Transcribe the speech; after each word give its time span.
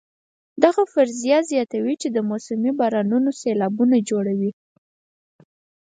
دغه 0.63 0.83
فرضیه 0.93 1.37
زیاتوي 1.49 1.95
چې 2.01 2.07
موسمي 2.29 2.71
بارانونه 2.79 3.29
سېلابونه 3.41 3.97
جوړوي. 4.09 4.51